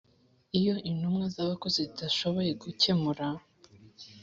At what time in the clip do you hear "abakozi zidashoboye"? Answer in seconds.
1.45-2.51